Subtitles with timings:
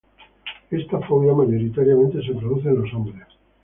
[0.71, 3.27] Esta fobia mayoritariamente se produce en los hombres.